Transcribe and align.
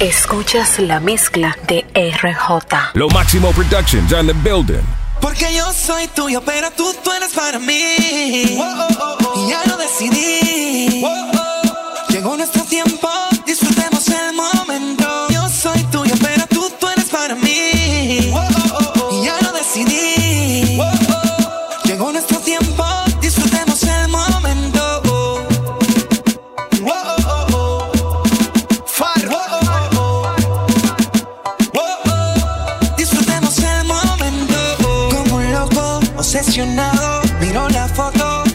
Escuchas 0.00 0.80
la 0.80 0.98
mezcla 0.98 1.56
de 1.68 1.84
RJ. 1.94 2.94
Lo 2.94 3.08
Máximo 3.10 3.52
Productions 3.52 4.12
on 4.12 4.26
the 4.26 4.32
building. 4.32 4.82
Porque 5.20 5.54
yo 5.54 5.72
soy 5.72 6.08
tuyo, 6.08 6.42
pero 6.44 6.72
tú, 6.72 6.92
tú 7.04 7.12
eres 7.12 7.32
para 7.32 7.60
mí. 7.60 7.96
Y 8.00 9.48
ya 9.48 9.62
lo 9.66 9.76
decidí. 9.76 11.00
Llegó 12.08 12.36
nuestro 12.36 12.64
tiempo, 12.64 13.08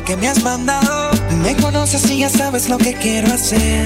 que 0.10 0.18
me 0.18 0.28
has 0.28 0.42
mandado. 0.42 1.12
Me 1.44 1.56
conoces 1.56 2.10
y 2.10 2.20
ya 2.20 2.30
sabes 2.30 2.68
lo 2.68 2.80
que 2.80 2.96
quiero 2.96 3.32
hacer. 3.32 3.86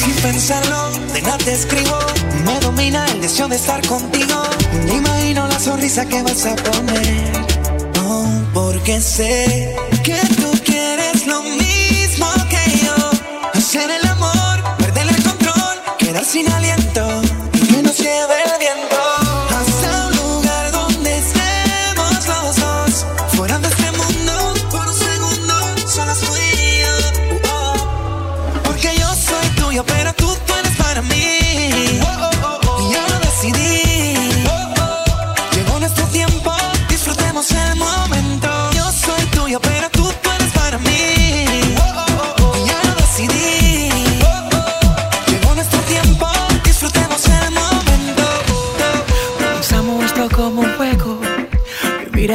Sin 0.00 0.14
pensarlo, 0.22 0.90
de 1.14 1.22
nada 1.22 1.38
te 1.38 1.54
escribo. 1.54 1.98
Me 2.44 2.60
domina 2.60 3.06
el 3.06 3.22
deseo 3.22 3.48
de 3.48 3.56
estar 3.56 3.80
contigo. 3.86 4.42
Me 4.86 4.96
imagino 4.96 5.48
la 5.48 5.58
sonrisa 5.58 6.04
que 6.04 6.22
vas 6.22 6.44
a 6.44 6.54
poner. 6.56 7.32
Oh, 8.04 8.28
porque 8.52 9.00
sé 9.00 9.74
que 10.04 10.20
tú 10.36 10.50
quieres 10.62 11.26
lo 11.26 11.42
mismo 11.42 12.26
que 12.50 12.64
yo. 12.84 12.96
Hacer 13.54 13.90
el 13.90 14.09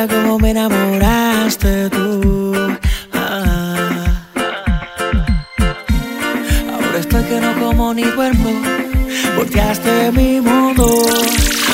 cómo 0.08 0.38
me 0.40 0.52
enamoraste 0.52 1.90
tú. 1.90 2.54
Ah. 3.14 3.76
Ahora 6.74 7.00
estoy 7.00 7.24
que 7.24 7.40
no 7.40 7.54
como 7.60 7.94
ni 7.94 8.04
duermo. 8.04 8.52
Volteaste 9.36 10.12
mi 10.12 10.42
mundo. 10.42 10.86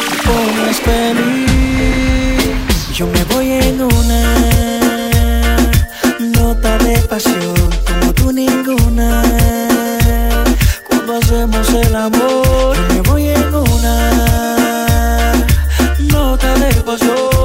Me 0.09 0.15
pones 0.27 0.79
feliz. 0.81 2.51
Yo 2.93 3.07
me 3.07 3.23
voy 3.33 3.51
en 3.51 3.81
una 3.81 4.79
nota 6.19 6.77
de 6.79 6.97
pasión 7.09 7.55
como 7.87 8.13
tú 8.13 8.31
ninguna. 8.31 9.23
Cuando 10.87 11.17
hacemos 11.17 11.69
el 11.73 11.95
amor, 11.95 12.75
yo 12.75 12.93
me 12.93 13.01
voy 13.01 13.27
en 13.27 13.55
una 13.55 14.11
nota 15.99 16.53
de 16.55 16.73
pasión 16.81 17.41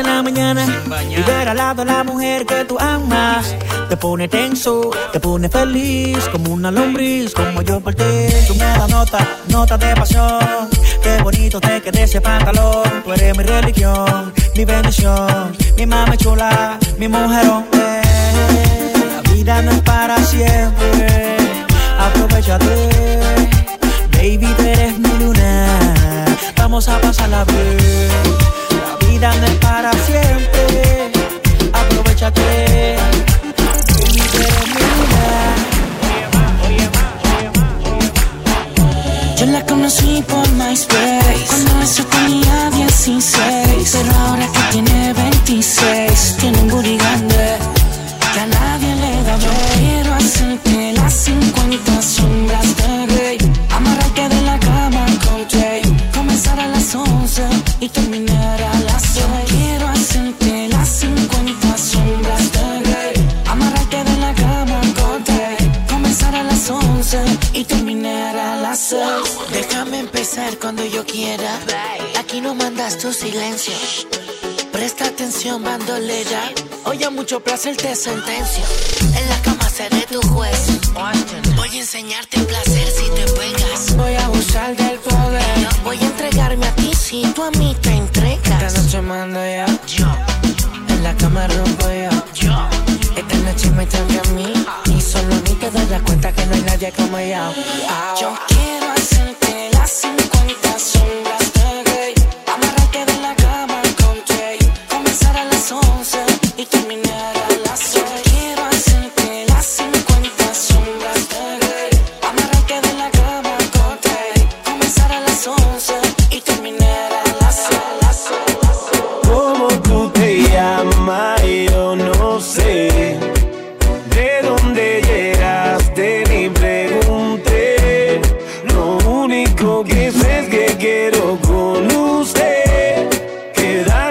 en 0.00 0.06
la 0.06 0.22
mañana 0.22 0.66
y 1.10 1.22
ver 1.22 1.48
al 1.48 1.56
lado 1.56 1.82
a 1.82 1.84
la 1.84 2.04
mujer 2.04 2.44
que 2.44 2.64
tú 2.64 2.76
amas. 2.78 3.54
Te 3.88 3.96
pone 3.96 4.28
tenso, 4.28 4.90
te 5.12 5.20
pone 5.20 5.48
feliz, 5.48 6.18
como 6.30 6.52
una 6.52 6.70
lombriz, 6.70 7.32
como 7.32 7.62
yo 7.62 7.80
por 7.80 7.94
ti. 7.94 8.04
Tú 8.46 8.54
me 8.54 8.64
das 8.64 8.88
nota, 8.88 9.26
nota 9.48 9.78
de 9.78 9.94
pasión. 9.94 10.68
Qué 11.02 11.22
bonito 11.22 11.60
te 11.60 11.80
queda 11.80 12.02
ese 12.02 12.20
pantalón. 12.20 13.02
Tú 13.04 13.12
eres 13.12 13.36
mi 13.36 13.44
religión, 13.44 14.32
mi 14.54 14.64
bendición, 14.64 15.56
mi 15.76 15.86
mami 15.86 16.16
chula, 16.16 16.78
mi 16.98 17.08
mujerón. 17.08 17.64
La 17.72 19.32
vida 19.32 19.62
no 19.62 19.70
es 19.70 19.80
para 19.80 20.18
siempre, 20.24 21.36
aprovechate. 21.98 22.88
Baby, 24.12 24.54
tú 24.56 24.62
eres 24.62 24.98
mi 24.98 25.18
luna, 25.18 26.26
vamos 26.56 26.88
a 26.88 27.00
pasarla 27.00 27.44
bien. 27.44 28.45
Vida 29.16 29.34
no 29.36 29.46
es 29.46 29.54
para 29.54 29.90
siempre, 29.92 31.10
aprovechate. 31.72 32.96
Baby. 34.34 35.16
Yo 39.38 39.46
la 39.46 39.64
conocí 39.64 40.22
por 40.28 40.46
MySpace 40.52 41.46
Cuando 41.48 41.82
eso 41.82 42.04
tenía 42.04 42.70
16 42.70 43.90
Pero 43.92 44.12
ahora 44.18 44.46
que 44.52 44.60
tiene 44.72 45.14
26 45.14 46.36
Tiene 46.38 46.58
un 46.58 46.68
booty 46.68 46.98
grande 46.98 47.56
Que 48.34 48.40
a 48.40 48.46
nadie 48.46 48.94
le 48.96 49.22
da 49.22 49.38
Yo 49.38 49.50
quiero 49.78 50.14
hacerte 50.14 50.92
las 50.92 51.12
50 51.14 52.02
sombras 52.02 52.25
silencio 73.58 74.08
Presta 74.72 75.06
atención, 75.06 75.62
bandolera. 75.62 76.52
Hoy 76.84 77.02
a 77.02 77.10
mucho 77.10 77.40
placer 77.40 77.76
te 77.76 77.94
sentencio. 77.96 78.62
En 79.00 79.28
la 79.28 79.40
cama 79.40 79.68
seré 79.70 80.02
tu 80.02 80.20
juez. 80.28 80.66
Voy 81.56 81.68
a 81.68 81.80
enseñarte 81.80 82.38
el 82.38 82.46
placer 82.46 82.88
si 82.90 83.10
te 83.10 83.24
pegas. 83.32 83.96
Voy 83.96 84.14
a 84.14 84.26
abusar 84.26 84.76
del 84.76 84.98
poder. 84.98 85.68
Voy 85.82 85.96
a 85.96 86.02
entregarme 86.02 86.66
a 86.66 86.74
ti 86.74 86.92
si 86.94 87.22
tú 87.34 87.42
a 87.42 87.50
mí 87.52 87.74
te 87.80 87.90
entregas. 87.90 88.62
Esta 88.62 88.82
noche 88.82 89.00
mando 89.00 89.40
yo 89.40 89.66
Yo. 89.86 90.06
En 90.88 91.02
la 91.02 91.14
cama 91.16 91.46
rompo 91.46 91.86
yo 91.88 92.10
Yo. 92.34 92.68
Esta 93.16 93.36
noche 93.38 93.70
me 93.70 93.86
toca 93.86 94.28
a 94.28 94.32
mí. 94.34 94.52
Y 94.94 95.00
solo 95.00 95.34
mí 95.34 95.56
te 95.58 95.70
das 95.70 96.02
cuenta 96.02 96.32
que 96.32 96.44
no 96.46 96.54
hay 96.54 96.62
nadie 96.62 96.92
como 96.92 97.18
yo. 97.18 97.54
Yo 98.20 98.38
quiero 98.48 98.85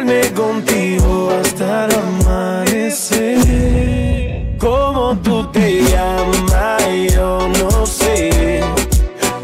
quedarme 0.06 0.32
contigo 0.34 1.32
hasta 1.32 1.86
el 1.86 1.96
amanecer. 1.96 3.38
Como 4.60 5.18
tú 5.18 5.52
te 5.52 5.82
llamas, 5.84 6.84
yo 7.14 7.48
no 7.60 7.86
sé. 7.86 8.62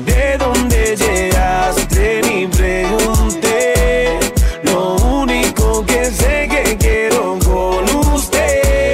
De 0.06 0.38
dónde 0.38 0.96
llegaste 0.96 2.22
ni 2.24 2.48
pregunté. 2.48 4.19
Lo 4.63 4.96
único 4.96 5.86
que 5.86 6.06
sé 6.06 6.48
que 6.50 6.78
quiero 6.78 7.38
con 7.46 7.84
usted. 8.13 8.94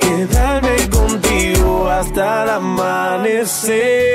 Quedarme 0.00 0.88
contigo 0.90 1.88
hasta 1.88 2.44
el 2.44 2.50
amanecer. 2.50 4.08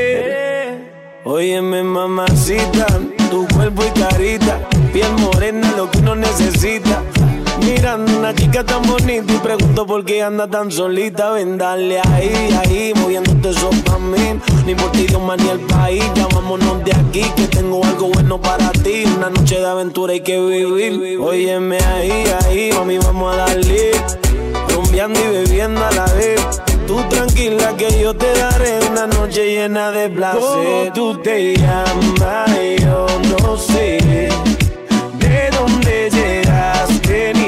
Óyeme, 1.25 1.83
mamacita, 1.83 2.85
tu 3.29 3.47
cuerpo 3.47 3.83
y 3.83 3.91
carita. 3.99 4.59
Piel 4.91 5.11
morena, 5.13 5.73
lo 5.75 5.89
que 5.89 5.99
uno 5.99 6.15
necesita 6.15 6.82
Chica 8.53 8.65
tan 8.67 8.83
bonita 8.83 9.33
y 9.33 9.37
pregunto 9.39 9.83
por 9.87 10.05
qué 10.05 10.21
anda 10.21 10.47
tan 10.47 10.71
solita. 10.71 11.31
Ven, 11.31 11.57
dale 11.57 11.99
ahí, 11.99 12.55
ahí, 12.61 12.93
moviéndote 12.95 13.49
eso 13.49 13.71
pa' 13.83 13.97
mí. 13.97 14.39
Ni 14.67 14.75
por 14.75 14.91
ti, 14.91 15.07
Dios 15.07 15.19
ni 15.39 15.49
el 15.49 15.59
país. 15.61 16.03
Ya 16.13 16.27
de 16.27 16.91
aquí, 16.91 17.23
que 17.35 17.47
tengo 17.47 17.83
algo 17.83 18.09
bueno 18.09 18.39
para 18.39 18.69
ti. 18.71 19.05
Una 19.17 19.31
noche 19.31 19.59
de 19.59 19.65
aventura 19.65 20.13
hay 20.13 20.21
que 20.21 20.39
vivir. 20.39 21.17
Óyeme 21.19 21.79
ahí, 21.79 22.25
ahí, 22.45 22.71
mami, 22.73 22.99
vamos 22.99 23.33
a 23.33 23.37
darle. 23.37 23.91
Rumbeando 24.69 25.19
y 25.19 25.27
bebiendo 25.29 25.83
a 25.83 25.91
la 25.91 26.05
vez. 26.13 26.39
Tú 26.85 27.01
tranquila 27.09 27.75
que 27.75 27.99
yo 27.99 28.13
te 28.15 28.31
daré 28.37 28.81
una 28.87 29.07
noche 29.07 29.47
llena 29.47 29.89
de 29.89 30.11
placer. 30.11 30.93
tú 30.93 31.17
te 31.23 31.55
llamas? 31.55 32.51
Yo 32.79 33.07
no 33.41 33.57
sé. 33.57 33.97
¿De 35.17 35.49
dónde 35.57 36.11
llegaste? 36.11 37.42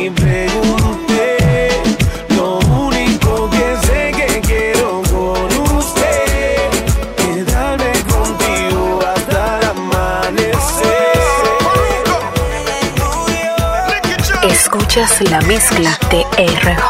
Escuchas 14.95 15.29
la 15.29 15.41
mezcla 15.41 15.99
de 16.09 16.21
RJ. 16.41 16.89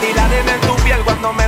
Me 0.00 0.52
en 0.52 0.60
tu 0.62 0.74
piel 0.76 1.00
cuando 1.04 1.34
me 1.34 1.46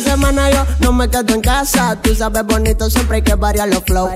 sí. 0.00 0.10
Fines 0.10 0.73
me 0.94 1.08
quedo 1.10 1.34
en 1.34 1.40
casa. 1.40 1.96
Tú 2.00 2.14
sabes 2.14 2.44
bonito, 2.46 2.88
siempre 2.88 3.16
hay 3.16 3.22
que 3.22 3.34
variar 3.34 3.68
los 3.68 3.82
flow. 3.84 4.10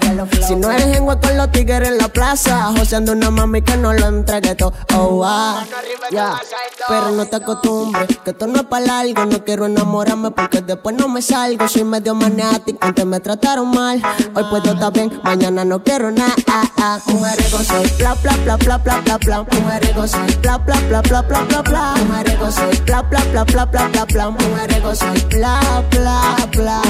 Si 0.47 0.55
no 0.57 0.71
eres 0.71 0.97
en 0.97 1.07
con 1.07 1.37
los 1.37 1.51
tigres 1.51 1.89
en 1.89 1.99
la 1.99 2.09
plaza, 2.09 2.73
joseando 2.77 3.13
una 3.13 3.31
mami 3.31 3.63
que 3.63 3.77
no 3.77 3.93
lo 3.93 4.07
entregue 4.07 4.55
todo. 4.55 4.73
Oh, 4.95 5.23
ah, 5.25 5.65
ya. 6.11 6.41
Pero 6.89 7.11
no 7.11 7.27
te 7.27 7.37
acostumbres, 7.37 8.19
que 8.25 8.31
esto 8.31 8.47
no 8.47 8.61
es 8.61 8.67
para 8.67 8.87
largo. 8.87 9.25
No 9.27 9.45
quiero 9.45 9.67
enamorarme 9.67 10.31
porque 10.31 10.63
después 10.63 10.95
no 10.97 11.09
me 11.09 11.23
salgo. 11.23 11.69
Soy 11.69 11.85
medio 11.85 12.15
maniático, 12.15 12.79
antes 12.81 13.05
me 13.05 13.21
trataron 13.21 13.71
mal. 13.71 14.01
Hoy 14.35 14.45
puedo 14.51 14.73
estar 14.73 14.93
bien, 14.93 15.21
mañana 15.25 15.65
no 15.65 15.83
quiero 15.83 16.11
nada. 16.11 16.35
Ah, 16.47 16.71
ah. 16.79 16.99
Mujeriego 17.07 17.59
soy, 17.59 17.87
bla, 17.99 18.15
bla, 18.15 18.37
bla, 18.45 18.57
bla, 18.57 18.79
bla, 18.79 19.01
bla, 19.01 19.19
bla. 19.19 19.43
Mujeriego 19.43 20.07
soy, 20.07 20.35
bla, 20.43 20.59
bla, 20.59 20.81
bla, 20.89 21.03
bla, 21.03 21.23
bla, 21.23 21.43
bla, 21.43 21.63
bla. 21.63 21.95
Mujeriego 22.07 22.51
soy, 22.53 22.77
bla, 22.87 23.03
bla, 23.03 23.21
bla, 23.33 23.45
bla, 23.45 23.65
bla, 23.67 23.89
bla, 23.89 24.05
bla. 24.05 24.31
Mujeriego 24.31 24.95
soy, 24.95 25.21
bla, 25.31 25.61
bla, 25.91 26.49
bla. 26.53 26.68
Bla, 26.69 26.83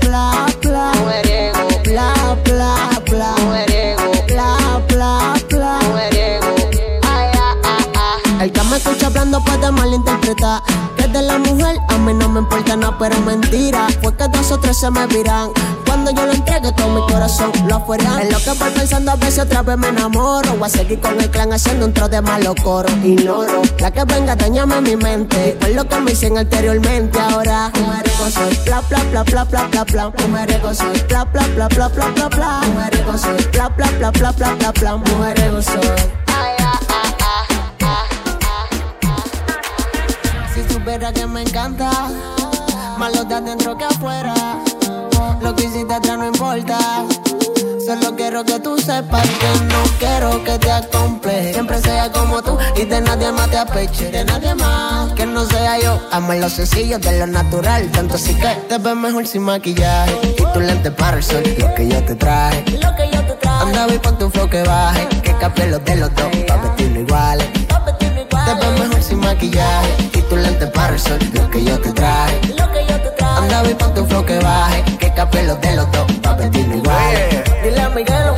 bla, 0.00 0.46
bla. 0.60 0.92
Bla, 1.84 2.36
bla, 2.42 2.90
bla. 3.08 3.34
Mujeriego, 3.44 4.10
bla, 4.26 4.52
bla, 4.88 5.34
bla. 5.50 5.78
Mujeriego. 5.88 6.54
Ay, 7.06 7.30
ah, 7.38 7.54
ah, 7.62 7.78
ah. 7.94 8.42
El 8.42 8.50
que 8.50 8.62
me 8.64 8.76
escucha 8.76 9.06
hablando 9.06 9.40
puede 9.44 9.70
malinterpretar 9.70 10.62
Que 10.96 11.06
de 11.06 11.22
la 11.22 11.38
mujer 11.38 11.76
a 11.88 11.98
mí 11.98 12.12
no 12.12 12.23
me 12.34 12.40
importa 12.40 12.76
nada, 12.76 12.96
pero 12.98 13.18
mentira 13.20 13.86
Fue 14.02 14.14
que 14.14 14.26
dos 14.28 14.50
o 14.50 14.58
tres 14.58 14.76
se 14.76 14.90
me 14.90 15.06
viran 15.06 15.50
Cuando 15.86 16.10
yo 16.10 16.26
lo 16.26 16.32
entregue 16.32 16.72
todo 16.72 16.88
mi 16.88 17.00
corazón 17.12 17.52
lo 17.68 17.76
afuera 17.76 18.20
En 18.20 18.32
lo 18.32 18.38
que 18.38 18.50
voy 18.50 18.70
pensando 18.70 19.12
a 19.12 19.16
veces 19.16 19.44
otra 19.44 19.62
vez 19.62 19.78
me 19.78 19.88
enamoro 19.88 20.52
Voy 20.54 20.66
a 20.66 20.68
seguir 20.68 21.00
con 21.00 21.20
el 21.20 21.30
clan 21.30 21.52
haciendo 21.52 21.86
un 21.86 21.92
tro 21.92 22.08
de 22.08 22.20
malo 22.20 22.54
coro 22.62 22.88
Ignoro 23.04 23.62
la 23.78 23.90
que 23.90 24.04
venga 24.04 24.34
dañame 24.34 24.80
mi 24.80 24.96
mente 24.96 25.56
Por 25.60 25.70
lo 25.70 25.88
que 25.88 26.00
me 26.00 26.10
dicen 26.10 26.36
anteriormente 26.36 27.18
Ahora 27.20 27.70
mujeriego 27.80 28.30
soy 28.30 28.58
bla 28.64 28.82
bla 28.88 28.98
bla 29.10 29.22
bla 29.22 29.44
bla 29.44 29.64
bla 29.68 29.84
bla 29.84 30.12
Mujeriego 30.28 30.74
soy 30.74 31.02
bla 31.08 31.24
bla 31.24 31.46
bla 31.54 31.68
bla 31.68 31.88
bla 31.88 32.08
bla 32.08 32.28
bla 32.28 32.60
Mujeriego 32.66 33.16
soy 33.16 33.48
bla 33.52 33.68
bla 33.68 33.86
bla 33.98 34.10
bla 34.10 34.32
bla 34.32 34.54
bla 34.54 34.72
bla 34.72 34.96
Mujeriego 34.96 35.62
soy 35.62 36.23
supiera 40.84 41.12
que 41.14 41.26
me 41.26 41.40
encanta, 41.40 41.90
más 42.98 43.16
lo 43.16 43.24
de 43.24 43.34
adentro 43.34 43.74
que 43.74 43.84
afuera. 43.84 44.34
Lo 45.40 45.56
que 45.56 45.64
hiciste 45.64 45.94
atrás 45.94 46.18
no 46.18 46.26
importa. 46.26 46.78
Solo 47.86 48.14
quiero 48.14 48.44
que 48.44 48.60
tú 48.60 48.76
sepas 48.76 49.26
que 49.26 49.64
no 49.64 49.82
quiero 49.98 50.44
que 50.44 50.58
te 50.58 50.70
acompleje. 50.70 51.54
Siempre 51.54 51.80
sea 51.80 52.12
como 52.12 52.42
tú 52.42 52.58
y 52.76 52.84
de 52.84 53.00
nadie 53.00 53.32
más 53.32 53.50
te 53.50 53.56
apeche. 53.56 54.10
De 54.10 54.24
nadie 54.26 54.54
más 54.56 55.12
que 55.14 55.24
no 55.24 55.46
sea 55.46 55.80
yo. 55.80 55.98
Amo 56.12 56.34
lo 56.34 56.50
sencillo 56.50 56.98
de 56.98 57.18
lo 57.18 57.26
natural. 57.28 57.90
Tanto 57.90 58.16
así 58.16 58.34
que 58.34 58.48
te 58.68 58.76
ves 58.76 58.94
mejor 58.94 59.26
sin 59.26 59.42
maquillaje. 59.42 60.34
Y 60.38 60.52
tu 60.52 60.60
lente 60.60 60.90
para 60.90 61.16
el 61.16 61.22
sol, 61.22 61.42
lo 61.58 61.74
que 61.74 61.88
yo 61.88 62.04
te 62.04 62.14
traje. 62.14 62.62
Lo 62.72 62.94
que 62.94 63.10
yo 63.10 63.24
te 63.24 63.32
traje. 63.40 63.62
Anda, 63.62 63.94
y 63.94 63.98
pon 63.98 64.18
tu 64.18 64.28
flow 64.28 64.50
que 64.50 64.62
baje. 64.62 65.08
Que 65.22 65.34
cambie 65.38 65.66
los 65.66 65.82
de 65.82 65.96
los 65.96 66.14
dos, 66.14 66.26
pa' 66.46 66.56
vestirlo 66.56 67.00
iguales. 67.00 67.48
Te 67.52 68.54
ves 68.54 68.80
mejor 68.80 69.02
sin 69.02 69.20
maquillaje 69.20 70.13
tu 70.28 70.36
lente 70.36 70.66
para 70.68 70.94
el 70.94 71.00
sol, 71.00 71.18
lo 71.32 71.50
que 71.50 71.64
yo 71.64 71.80
te 71.80 71.92
traje 71.92 72.40
Anda 73.36 73.70
y 73.70 73.74
pon 73.74 73.94
tu 73.94 74.04
flow 74.06 74.24
que 74.24 74.38
baje 74.38 74.84
Que 74.98 75.12
capé 75.12 75.42
los 75.44 75.60
de 75.60 75.76
los 75.76 75.90
dos, 75.92 76.12
pa' 76.22 76.34
vestirlo 76.34 76.76
igual 76.76 77.14
Dile 77.62 77.80
a 77.80 77.88
Miguelo 77.90 78.34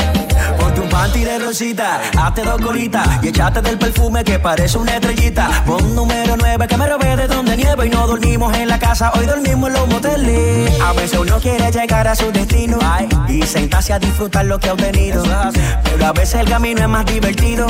Ponte 0.58 0.80
un 0.80 0.88
panty 0.88 1.24
de 1.24 1.38
rosita, 1.38 2.00
hazte 2.18 2.42
dos 2.42 2.60
colitas 2.60 3.06
y 3.22 3.28
echate 3.28 3.60
del 3.60 3.78
perfume 3.78 4.24
que 4.24 4.38
parece 4.38 4.78
una 4.78 4.94
estrellita. 4.94 5.62
Pon 5.66 5.94
número 5.94 6.36
9 6.36 6.66
que 6.66 6.76
me 6.76 6.86
robé 6.86 7.16
de 7.16 7.26
donde 7.26 7.56
nieve 7.56 7.86
y 7.86 7.90
no 7.90 8.06
dormimos 8.06 8.56
en 8.56 8.68
la 8.68 8.78
casa, 8.78 9.12
hoy 9.14 9.26
dormimos 9.26 9.68
en 9.68 9.74
los 9.74 9.88
moteles. 9.88 10.80
A 10.80 10.92
veces 10.92 11.18
uno 11.18 11.38
quiere 11.38 11.70
llegar 11.70 12.08
a 12.08 12.14
su 12.14 12.32
destino 12.32 12.78
ay, 12.82 13.08
y 13.28 13.42
sentarse 13.42 13.92
a 13.92 13.98
disfrutar 13.98 14.46
lo 14.46 14.58
que 14.58 14.70
ha 14.70 14.72
obtenido. 14.72 15.22
Pero 15.84 16.06
a 16.06 16.12
veces 16.12 16.40
el 16.40 16.48
camino 16.48 16.80
es 16.80 16.88
más 16.88 17.06
divertido 17.06 17.66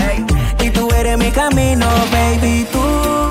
y 0.62 0.70
tú 0.70 0.88
eres 0.94 1.18
mi 1.18 1.30
camino, 1.30 1.86
baby, 2.12 2.66
tú. 2.72 3.25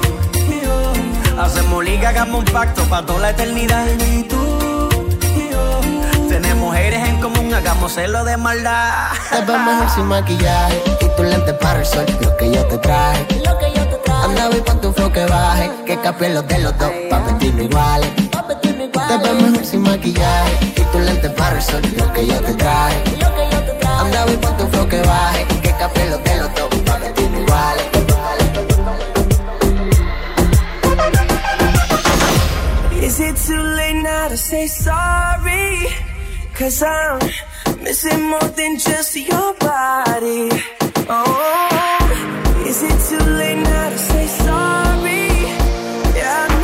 Yo. 1.36 1.42
Hacemos 1.42 1.84
liga, 1.84 2.10
hagamos 2.10 2.40
un 2.40 2.46
pacto 2.46 2.84
para 2.84 3.06
toda 3.06 3.20
la 3.20 3.30
eternidad. 3.32 3.86
Y 3.88 4.24
tú 4.24 4.90
y 5.22 5.52
yo. 5.52 5.82
Tenemos 6.30 6.58
mujeres 6.58 7.08
en 7.08 7.22
común, 7.22 7.54
hagámoselo 7.54 8.24
de 8.24 8.38
maldad. 8.38 9.16
Te 9.36 9.42
ves 9.42 9.60
mejor 9.60 9.90
sin 9.90 10.06
maquillaje 10.06 10.82
Y 11.02 11.16
tu 11.18 11.24
lente 11.24 11.54
para 11.56 11.80
el 11.80 11.86
sol, 11.86 12.06
lo 12.22 12.38
que 12.38 12.52
yo 12.52 12.66
te 12.68 12.78
traje 12.78 13.26
Anda 14.24 14.50
y 14.56 14.62
pon 14.62 14.80
tu 14.80 14.94
flow 14.94 15.12
que 15.12 15.26
baje 15.26 15.70
Que 15.86 16.00
capé 16.00 16.30
los 16.30 16.48
de 16.48 16.60
los 16.60 16.78
dos, 16.78 16.92
pa' 17.10 17.20
vestirlo 17.20 17.64
iguales 17.64 18.10
Te 18.16 19.18
ves 19.18 19.42
mejor 19.42 19.66
sin 19.66 19.82
maquillaje 19.82 20.74
Y 20.78 20.82
tu 20.92 21.00
lente 21.00 21.30
para 21.32 21.58
el 21.58 21.62
sol, 21.62 21.82
lo 21.98 22.14
que 22.14 22.28
yo 22.28 22.40
te 22.40 22.54
traje 22.54 23.04
Anda 24.00 24.26
y 24.32 24.38
pon 24.38 24.56
tu 24.58 24.68
flow 24.68 24.88
que 24.88 25.02
baje 25.02 25.46
Que 25.62 25.72
capé 25.72 26.10
los 26.10 26.24
de 26.24 26.36
los 26.38 26.55
Is 33.16 33.22
it 33.22 33.38
too 33.48 33.62
late 33.62 34.04
now 34.04 34.28
to 34.28 34.36
say 34.36 34.68
sorry? 34.68 35.88
Cause 36.54 36.84
I'm 36.84 37.20
missing 37.82 38.24
more 38.30 38.50
than 38.60 38.78
just 38.78 39.16
your 39.16 39.54
body. 39.54 40.50
Oh, 41.08 42.66
is 42.68 42.84
it 42.84 43.00
too 43.08 43.26
late 43.40 43.64
now 43.64 43.90
to 43.90 43.98
say 43.98 44.28
sorry? 44.28 45.28
Yeah, 46.20 46.55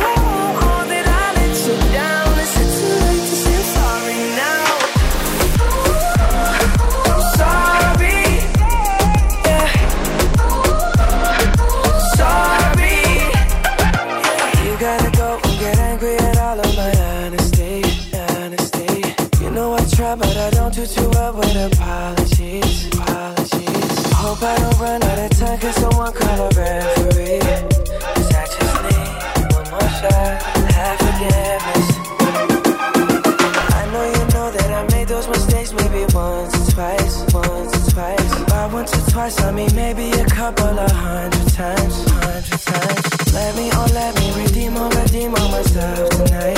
mean 39.66 39.76
maybe 39.76 40.10
a 40.20 40.24
couple 40.26 40.78
of 40.78 40.90
hundred 40.90 41.48
times, 41.52 41.94
hundred 42.10 42.60
times. 42.70 43.32
Let 43.32 43.56
me, 43.56 43.70
oh 43.72 43.88
let 43.94 44.14
me 44.18 44.42
redeem 44.42 44.76
or 44.76 44.88
redeem 44.88 45.34
all 45.34 45.48
myself 45.50 46.08
tonight. 46.10 46.56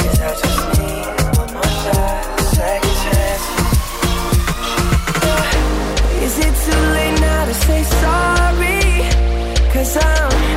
Cause 0.00 0.20
I 0.20 0.30
just 0.42 0.62
need 0.78 1.06
one 1.38 1.52
more 1.54 1.72
shot, 1.82 2.40
second 2.56 2.96
chance. 3.04 3.44
Uh, 5.26 6.24
is 6.26 6.34
it 6.46 6.54
too 6.64 6.82
late 6.96 7.20
now 7.20 7.44
to 7.46 7.54
say 7.54 7.82
sorry? 8.04 8.80
Cause 9.72 9.96
I'm 9.96 10.49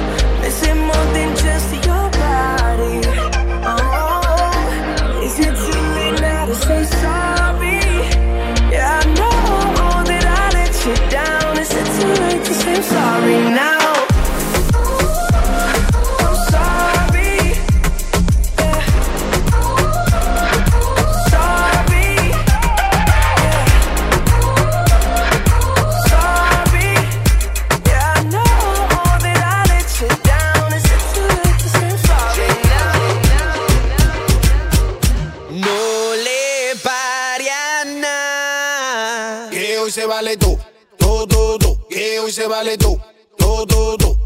se 42.44 42.50
vale 42.50 42.78
tú, 42.78 43.00
tú, 43.38 43.66
tú. 43.98 44.18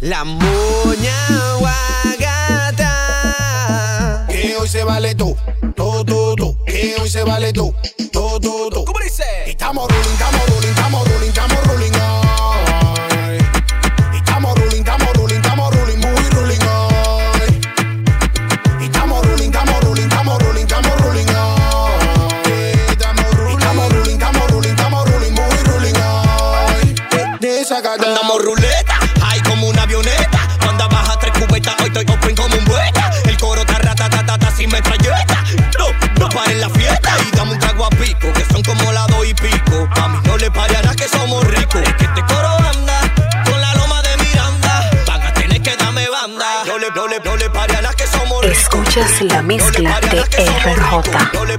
La 0.00 0.22
moña 0.22 1.16
guagata. 1.58 2.92
Que 4.28 4.54
hoy 4.56 4.68
se 4.68 4.84
vale 4.84 5.14
tú, 5.14 5.34
tú, 5.74 6.04
tú. 6.04 6.58
Que 6.66 6.94
hoy 7.00 7.08
se 7.08 7.24
vale 7.24 7.54
tú, 7.54 7.74
tú, 8.12 8.38
tú. 8.38 8.84
¿Cómo 8.84 8.98
dice? 8.98 9.24
Estamos 9.46 9.88
rolling, 9.88 10.12
estamos 10.12 10.46
rolling, 10.50 10.68
mezcla 49.44 50.00
de 50.00 50.22
RJ. 50.22 51.53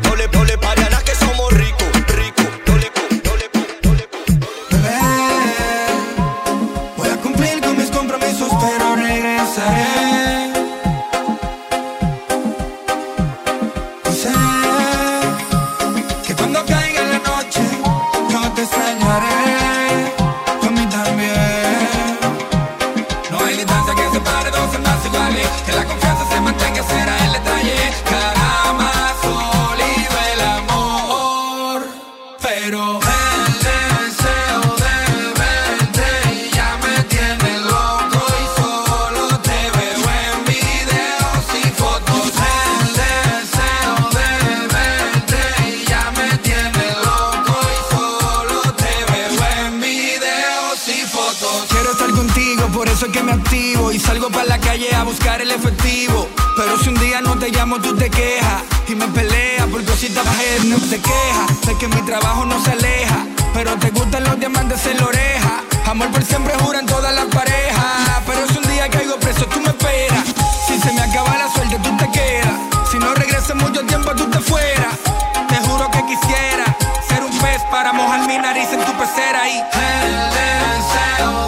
Que 53.11 53.21
me 53.21 53.33
activo 53.33 53.91
y 53.91 53.99
salgo 53.99 54.29
para 54.29 54.45
la 54.45 54.59
calle 54.59 54.93
a 54.95 55.03
buscar 55.03 55.41
el 55.41 55.51
efectivo. 55.51 56.27
Pero 56.55 56.77
si 56.77 56.89
un 56.89 56.95
día 56.95 57.21
no 57.21 57.37
te 57.37 57.49
llamo, 57.49 57.79
tú 57.79 57.95
te 57.95 58.09
quejas 58.09 58.63
y 58.87 58.95
me 58.95 59.07
peleas 59.07 59.67
por 59.67 59.83
cositas 59.83 60.25
bajes, 60.25 60.63
no 60.65 60.77
te 60.77 60.99
quejas. 60.99 61.51
Sé 61.65 61.77
que 61.77 61.87
mi 61.87 62.01
trabajo 62.01 62.45
no 62.45 62.63
se 62.63 62.71
aleja, 62.71 63.25
pero 63.53 63.75
te 63.77 63.91
gustan 63.91 64.23
los 64.23 64.39
diamantes 64.39 64.85
en 64.87 64.97
la 64.97 65.05
oreja. 65.05 65.63
Amor 65.87 66.09
por 66.09 66.23
siempre 66.23 66.53
juran 66.59 66.85
todas 66.85 67.13
las 67.13 67.25
parejas. 67.25 68.21
Pero 68.25 68.47
si 68.47 68.57
un 68.57 68.73
día 68.73 68.89
caigo 68.89 69.19
preso, 69.19 69.45
tú 69.45 69.59
me 69.61 69.69
esperas. 69.69 70.25
Si 70.67 70.79
se 70.79 70.93
me 70.93 71.01
acaba 71.01 71.37
la 71.37 71.49
suerte, 71.51 71.77
tú 71.83 71.95
te 71.97 72.09
quedas. 72.11 72.59
Si 72.91 72.97
no 72.97 73.13
regresas 73.13 73.55
mucho 73.55 73.85
tiempo, 73.85 74.11
tú 74.15 74.29
te 74.29 74.39
fueras. 74.39 74.95
Te 75.47 75.55
juro 75.67 75.91
que 75.91 76.01
quisiera 76.05 76.65
ser 77.07 77.23
un 77.23 77.37
pez 77.39 77.61
para 77.69 77.93
mojar 77.93 78.27
mi 78.27 78.37
nariz 78.37 78.69
en 78.71 78.83
tu 78.83 78.93
pecera 78.93 79.47
y 79.49 79.57
el 79.59 81.44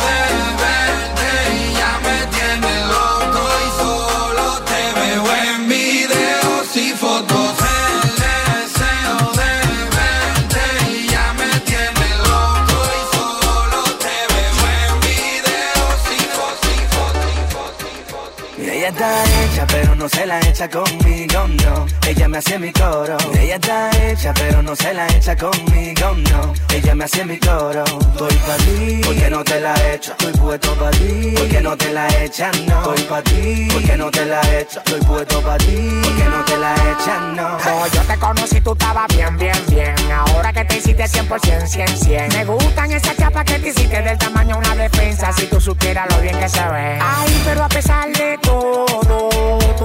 echa 20.57 20.69
conmigo, 20.69 21.47
no. 21.63 21.85
Ella 22.07 22.27
me 22.27 22.39
hace 22.39 22.57
mi 22.57 22.71
coro. 22.71 23.15
Y 23.35 23.37
ella 23.37 23.55
está 23.55 23.91
hecha, 24.01 24.33
pero 24.33 24.63
no 24.63 24.75
se 24.75 24.91
la 24.91 25.05
echa 25.07 25.35
conmigo, 25.35 26.15
no. 26.31 26.53
Ella 26.73 26.95
me 26.95 27.03
hace 27.03 27.23
mi 27.25 27.37
coro. 27.37 27.83
Estoy 27.83 28.35
pa' 28.35 28.57
ti, 28.57 29.01
porque 29.05 29.29
no 29.29 29.43
te 29.43 29.59
la 29.59 29.75
echo. 29.93 30.11
Estoy 30.13 30.33
puesto 30.33 30.73
pa' 30.75 30.89
ti, 30.91 31.33
porque 31.37 31.61
no 31.61 31.77
te 31.77 31.93
la 31.93 32.07
echan, 32.23 32.51
no. 32.65 32.79
Estoy 32.79 33.03
pa' 33.03 33.21
ti, 33.21 33.67
porque 33.71 33.97
no 33.97 34.09
te 34.09 34.25
la 34.25 34.41
echo. 34.59 34.79
Estoy 34.79 35.01
puesto 35.01 35.41
pa' 35.43 35.57
ti, 35.57 36.01
porque 36.03 36.23
no 36.23 36.45
te 36.45 36.57
la 36.57 36.73
echan, 36.73 37.35
no. 37.35 37.57
Oh, 37.57 37.87
yo 37.93 38.01
te 38.01 38.17
conocí, 38.17 38.61
tú 38.61 38.71
estabas 38.71 39.07
bien, 39.09 39.37
bien, 39.37 39.63
bien. 39.69 39.95
Ahora 40.11 40.51
que 40.51 40.65
te 40.65 40.77
hiciste 40.77 41.03
100%, 41.03 41.67
100, 41.67 41.87
100. 41.87 42.27
Me 42.29 42.45
gustan 42.45 42.91
esas 42.91 43.15
chapas 43.15 43.45
que 43.45 43.59
te 43.59 43.69
hiciste 43.69 44.01
del 44.01 44.17
tamaño 44.17 44.55
de 44.55 44.59
una 44.59 44.75
defensa. 44.75 45.31
Si 45.33 45.45
tú 45.45 45.61
supieras 45.61 46.07
lo 46.09 46.19
bien 46.19 46.37
que 46.39 46.49
se 46.49 46.67
ve. 46.67 46.97
Ay, 46.99 47.41
pero 47.45 47.63
a 47.63 47.69
pesar 47.69 48.11
de 48.11 48.39
todo, 48.41 49.26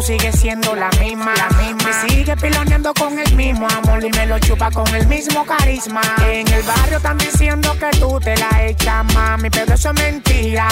tú 0.03 0.07
sigues 0.07 0.41
siendo 0.41 0.75
la 0.75 0.91
misma. 1.01 1.33
La 1.37 1.49
misma. 1.63 1.85
Me 1.85 2.09
sigues 2.09 2.37
piloneando 2.41 2.93
con 2.95 3.19
el 3.19 3.35
mismo 3.35 3.67
amor 3.69 4.05
y 4.05 4.11
me 4.11 4.27
lo 4.27 4.39
chupa 4.39 4.71
con 4.71 4.87
el 4.95 5.07
mismo 5.07 5.45
carisma. 5.45 6.01
En 6.27 6.47
el 6.49 6.63
barrio 6.63 6.97
están 6.97 7.19
diciendo 7.19 7.75
que 7.79 7.99
tú 7.99 8.19
te 8.21 8.37
la 8.37 8.67
echas, 8.67 9.05
mami, 9.15 9.51
pero 9.51 9.75
eso 9.75 9.91
es 9.91 10.01
mentira. 10.01 10.69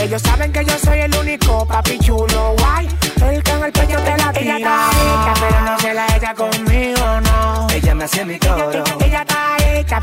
Ellos 0.00 0.22
saben 0.22 0.52
que 0.52 0.64
yo 0.64 0.78
soy 0.78 1.00
el 1.00 1.14
único 1.16 1.66
papi 1.66 1.98
chulo, 1.98 2.54
guay. 2.58 2.88
El 3.22 3.42
que 3.42 3.50
en 3.50 3.64
el 3.64 3.72
pecho 3.72 3.98
te 4.00 4.16
la 4.16 4.32
tira. 4.32 4.56
Ella 4.56 4.56
está 4.58 4.90
hecha, 4.90 5.34
pero 5.40 5.60
no 5.60 5.78
se 5.78 5.94
la 5.94 6.16
echa 6.16 6.34
conmigo, 6.34 7.20
no. 7.20 7.66
Ella 7.70 7.94
me 7.94 8.04
hace 8.04 8.24
mi 8.24 8.38
coro. 8.38 8.70
Ella, 8.70 8.84
ella 9.00 9.20
está 9.20 9.43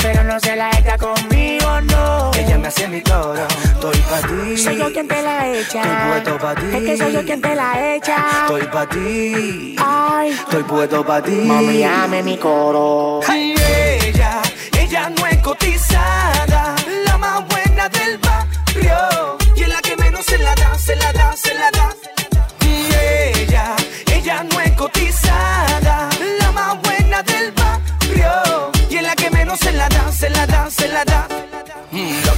pero 0.01 0.23
no 0.23 0.39
se 0.39 0.55
la 0.55 0.69
echa 0.71 0.97
conmigo, 0.97 1.81
no. 1.81 2.31
Ella 2.33 2.57
me 2.57 2.67
hace 2.67 2.87
mi 2.87 3.01
coro. 3.01 3.47
Estoy 3.63 3.97
pa' 4.09 4.27
ti. 4.27 4.57
Soy 4.57 4.77
yo 4.77 4.91
quien 4.91 5.07
te 5.07 5.21
la 5.21 5.47
echa. 5.47 5.81
Estoy 5.81 6.09
puesto 6.11 6.37
pa' 6.37 6.55
ti. 6.55 6.75
Es 6.75 6.83
que 6.83 6.97
soy 6.97 7.13
yo 7.13 7.23
quien 7.23 7.41
te 7.41 7.55
la 7.55 7.95
echa. 7.95 8.17
Estoy 8.41 8.63
pa' 8.67 8.85
ti. 8.87 9.75
Ay, 9.79 10.31
Estoy 10.31 10.63
puesto 10.63 11.05
pa' 11.05 11.21
ti. 11.21 11.31
mami, 11.31 11.83
ame 11.83 12.23
mi 12.23 12.37
coro. 12.37 13.21
Ay, 13.27 13.55
ella, 14.03 14.41
cotizada, 15.41 16.30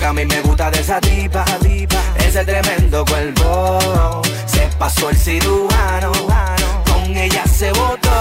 que 0.03 0.07
a 0.07 0.11
mí 0.11 0.25
me 0.25 0.41
gusta 0.41 0.69
de 0.69 0.81
esa 0.81 0.99
tipa, 0.99 1.45
ese 2.17 2.43
tremendo 2.43 3.05
cuerpo. 3.05 4.21
Se 4.45 4.67
pasó 4.77 5.09
el 5.09 5.15
cirujano, 5.15 6.11
con 6.91 7.15
ella 7.15 7.45
se 7.45 7.71
votó. 7.71 8.11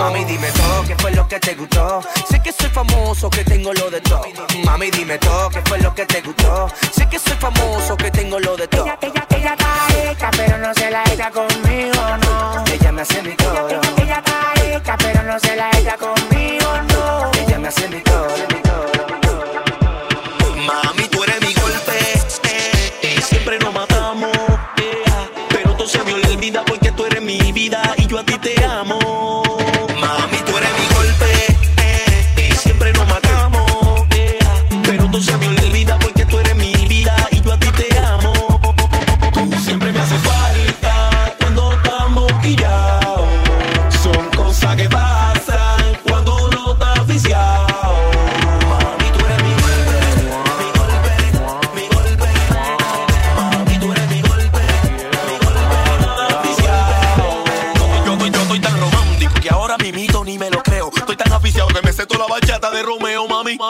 Mami, 0.00 0.24
dime 0.24 0.50
todo, 0.50 0.82
¿qué 0.88 0.96
fue 0.96 1.12
lo 1.12 1.28
que 1.28 1.38
te 1.38 1.54
gustó? 1.54 2.02
Sé 2.28 2.40
que 2.40 2.50
soy 2.50 2.68
famoso, 2.70 3.30
que 3.30 3.44
tengo 3.44 3.72
lo 3.72 3.88
de 3.88 4.00
todo. 4.00 4.22
Mami, 4.64 4.90
dime 4.90 5.16
todo, 5.18 5.48
¿qué 5.50 5.62
fue 5.64 5.78
lo 5.78 5.94
que 5.94 6.06
te 6.06 6.22
gustó? 6.22 6.68
Sé 6.90 7.08
que 7.08 7.20
soy 7.20 7.36
famoso, 7.36 7.96
que 7.96 8.10
tengo 8.10 8.40
lo 8.40 8.56
de 8.56 8.66
todo. 8.66 8.86
Ella, 8.86 8.98
ella, 9.00 9.26
ella 9.36 9.54
está 9.56 10.10
hecha, 10.10 10.30
pero 10.32 10.58
no 10.58 10.74
se 10.74 10.90
la 10.90 11.04
echa 11.04 11.30
conmigo, 11.30 12.02
no. 12.24 12.64
Ella 12.66 12.90
me 12.90 13.02
hace 13.02 13.22
mi 13.22 13.36
coro. 13.36 13.68
Ella, 13.68 14.02
ella 14.02 14.22
está 14.26 14.76
hecha, 14.76 14.96
pero 14.98 15.22
no 15.22 15.38
se 15.38 15.54
la 15.54 15.70
echa 15.70 15.96
conmigo, 15.96 16.68
no. 16.88 17.30
Ella 17.40 17.58
me 17.60 17.68
hace 17.68 17.88
mi 17.88 18.00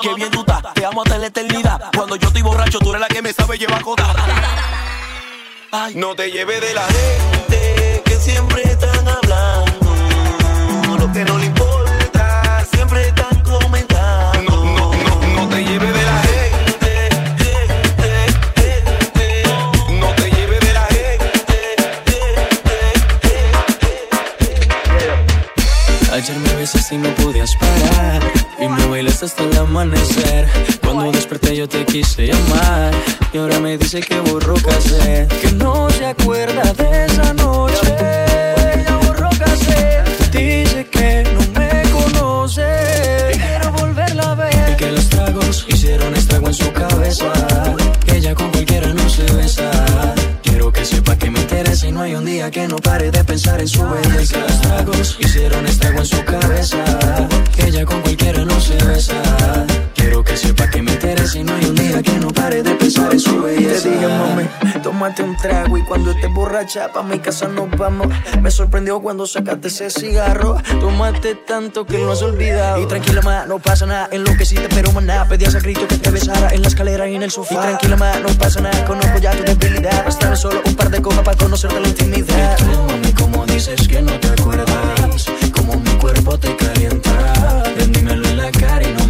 Qué 0.03 0.15
bien 0.15 0.31
tú 0.31 0.41
estás, 0.41 0.63
te 0.75 0.85
amo 0.85 1.03
hasta 1.03 1.19
la 1.19 1.27
eternidad. 1.27 1.91
Cuando 1.95 2.17
yo 2.17 2.29
estoy 2.29 2.43
borracho, 2.43 2.79
tú 2.79 2.91
eres 2.91 3.01
la 3.01 3.09
que 3.09 3.23
me 3.23 3.33
sabe 3.33 3.59
llevar 3.59 3.83
coda. 3.83 4.15
Ay, 5.71 5.95
no 5.97 6.15
te 6.15 6.31
lleves 6.31 6.61
de 6.61 6.75
la 6.75 6.83
gente 6.87 8.03
que 8.05 8.15
siempre 8.17 8.63
están 8.63 9.07
hablando. 9.09 9.95
Lo 10.99 11.13
que 11.13 11.25
no 11.25 11.39
le 11.39 11.47
importa, 11.47 11.88
no 27.09 27.15
podías 27.25 27.57
parar. 27.57 28.23
Y 28.61 28.69
me 28.69 28.87
bailaste 28.87 29.27
hasta 29.27 29.43
el 29.45 29.57
amanecer. 29.57 30.49
Cuando 30.83 31.13
desperté 31.13 31.57
yo 31.57 31.69
te 31.69 31.85
quise 31.85 32.27
llamar. 32.27 32.93
Y 33.33 33.39
ahora 33.39 33.59
me 33.61 33.79
dice 33.79 34.01
que 34.01 34.19
borró 34.21 34.55
cassette. 34.55 35.29
Que 35.41 35.53
no 35.53 35.89
se 35.91 36.07
acuerda 36.07 36.73
de 36.73 37.05
esa 37.07 37.33
noche. 37.35 37.95
Ya 38.85 38.97
borró 39.07 39.29
cassette. 39.31 40.33
Dice 40.33 40.87
que 40.91 41.25
no 41.35 41.41
me 41.59 41.83
conoce. 41.91 42.67
Y 43.35 43.39
quiero 43.39 43.73
volverla 43.73 44.33
a 44.33 44.35
ver. 44.35 44.73
Y 44.73 44.77
que 44.77 44.91
los 44.91 45.09
tragos 45.09 45.67
hicieron 45.69 46.15
estrago 46.15 46.49
en 46.49 46.55
su 46.55 46.73
cabeza. 46.73 47.33
Ella 48.07 48.35
con 48.35 48.51
cualquiera 48.51 48.68
no 51.99 52.05
hay 52.05 52.15
un 52.15 52.25
día 52.25 52.49
que 52.49 52.69
no 52.69 52.77
pare 52.77 53.11
de 53.11 53.25
pensar 53.25 53.61
en 53.61 53.67
su 53.67 53.83
belleza. 53.83 54.39
Los 54.39 54.61
tragos 54.61 55.17
hicieron 55.19 55.67
estrago 55.67 55.99
en 55.99 56.07
su 56.07 56.25
cabeza. 56.25 56.79
Ella 57.67 57.85
con 57.85 58.01
cualquiera 58.03 58.45
no 58.45 58.61
se 58.61 58.77
besa. 58.85 59.21
Quiero 60.09 60.25
que 60.25 60.39
sepa 60.39 60.67
que 60.71 60.81
me 60.81 60.91
interesa 60.91 61.39
y 61.39 61.45
no 61.45 61.55
hay 61.55 61.67
un 61.67 61.75
día 61.75 62.03
que 62.03 62.13
no 62.13 62.29
pare 62.29 62.63
de 62.63 62.75
pensar 62.77 63.13
en 63.13 63.21
su 63.21 63.43
belleza. 63.43 63.83
Te 63.83 63.91
dije, 63.91 64.09
mami, 64.09 64.45
tómate 64.83 65.23
un 65.23 65.37
trago 65.37 65.77
y 65.77 65.83
cuando 65.83 66.13
estés 66.13 66.33
borracha 66.33 66.91
pa' 66.91 67.03
mi 67.03 67.19
casa 67.19 67.47
nos 67.47 67.69
vamos. 67.77 68.09
Me 68.41 68.51
sorprendió 68.51 69.03
cuando 69.03 69.27
sacaste 69.27 69.69
ese 69.69 69.91
cigarro. 69.91 70.57
Tómate 70.81 71.35
tanto 71.35 71.85
que 71.85 71.99
lo 71.99 72.13
has 72.13 72.23
olvidado. 72.23 72.81
Y 72.81 72.87
tranquila, 72.87 73.21
ma, 73.21 73.45
no 73.45 73.59
pasa 73.59 73.85
nada. 73.85 74.09
Enloqueciste, 74.11 74.71
pero 74.71 74.93
maná. 74.93 75.29
Pedías 75.29 75.55
a 75.55 75.59
grito 75.59 75.87
que 75.87 75.99
te 75.99 76.11
besara 76.11 76.55
en 76.55 76.63
la 76.63 76.69
escalera 76.69 77.07
y 77.07 77.15
en 77.15 77.25
el 77.25 77.31
sofá. 77.31 77.57
Y 77.57 77.59
tranquila, 77.59 77.97
ma, 77.97 78.19
no 78.19 78.29
pasa 78.29 78.63
nada. 78.63 78.83
Conozco 78.87 79.19
ya 79.19 79.33
tu 79.33 79.43
debilidad. 79.43 80.07
Bastame 80.07 80.37
solo 80.37 80.63
un 80.65 80.75
par 80.75 80.89
de 80.89 81.03
copas 81.03 81.21
para 81.21 81.37
conocerte 81.37 81.81
la 81.81 81.87
intimidad. 81.87 82.57
Y 82.59 82.63
tú, 82.63 82.83
mami, 82.83 83.13
como 83.13 83.45
dices 83.45 83.87
que 83.87 84.01
no 84.01 84.19
te 84.19 84.29
acuerdas. 84.29 85.27
Como 85.53 85.77
mi 85.77 85.91
cuerpo 85.99 86.39
te 86.39 86.57
calienta. 86.57 87.63
Ven, 87.77 87.93
dímelo 87.93 88.27
en 88.27 88.39
la 88.39 88.51
cara 88.53 88.89
y 88.89 88.93
no 88.93 89.08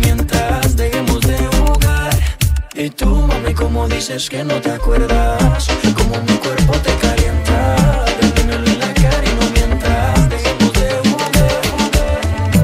Y 2.81 2.91
tú, 2.91 3.07
mami, 3.07 3.55
como 3.55 3.89
dices 3.89 4.31
que 4.31 4.45
no 4.45 4.55
te 4.61 4.71
acuerdas. 4.71 5.67
Como 5.97 6.23
mi 6.23 6.35
cuerpo 6.35 6.75
te 6.75 6.95
calienta. 6.95 8.05
Dímelo 8.37 8.65
en 8.69 8.79
la 8.79 8.95
cara 8.95 9.25
y 9.25 9.31
no. 9.35 9.49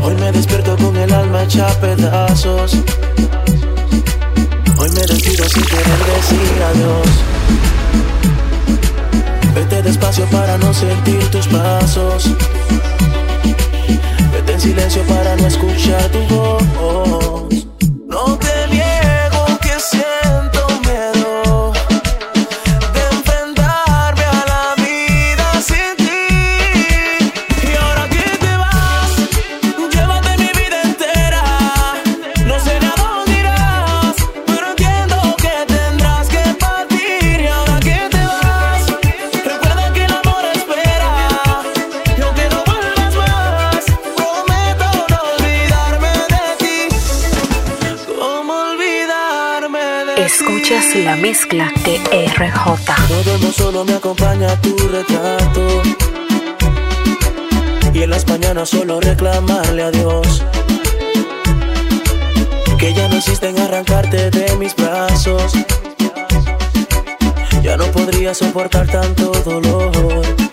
Hoy 0.06 0.14
me 0.14 0.30
despierto 0.30 0.76
con 0.76 0.96
el 0.96 1.12
alma 1.12 1.42
hecha 1.42 1.66
pedazos. 1.80 2.74
Hoy 4.78 4.90
me 4.90 5.00
despido 5.00 5.48
sin 5.48 5.64
querer 5.64 5.98
decir 6.06 6.62
adiós. 6.70 7.08
Vete 9.52 9.82
despacio 9.82 10.26
para 10.26 10.56
no 10.58 10.72
sentir 10.72 11.28
tus 11.32 11.48
pasos. 11.48 12.30
Vete 14.32 14.52
en 14.52 14.60
silencio 14.60 15.02
para 15.08 15.34
no 15.34 15.48
escuchar 15.48 16.08
tu 16.10 16.20
voz. 16.32 17.43
Escuchas 50.54 50.94
la 51.04 51.16
mezcla 51.16 51.72
de 51.84 52.26
RJ. 52.28 52.94
Todo 53.08 53.38
no 53.38 53.50
solo 53.50 53.84
me 53.84 53.94
acompaña 53.94 54.54
tu 54.60 54.76
retrato. 54.86 55.82
Y 57.92 58.02
en 58.02 58.10
las 58.10 58.24
mañanas 58.28 58.68
solo 58.68 59.00
reclamarle 59.00 59.82
a 59.82 59.90
Dios. 59.90 60.44
Que 62.78 62.94
ya 62.94 63.08
no 63.08 63.16
existe 63.16 63.48
en 63.48 63.58
arrancarte 63.58 64.30
de 64.30 64.56
mis 64.56 64.76
brazos. 64.76 65.54
Ya 67.64 67.76
no 67.76 67.86
podría 67.86 68.32
soportar 68.32 68.86
tanto 68.86 69.32
dolor. 69.44 70.43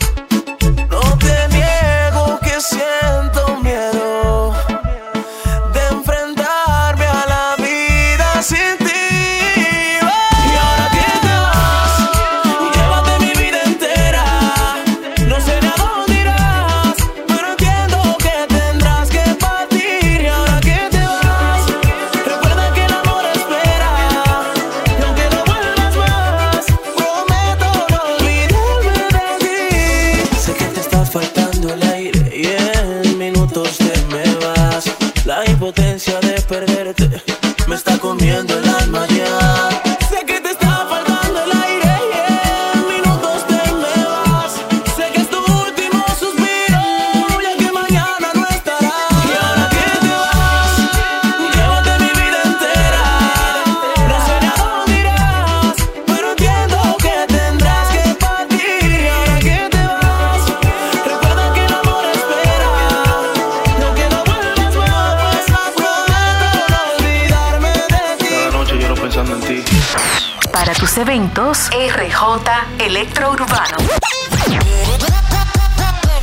Eventos, 70.98 71.70
RJ 71.70 72.52
Electro 72.80 73.32
Urbano. 73.32 73.78